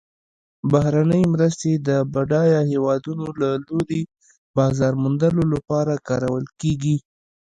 [0.71, 4.01] بهرنۍ مرستې د بډایه هیوادونو له لوري
[4.57, 6.95] بازار موندلو لپاره کارول کیږي.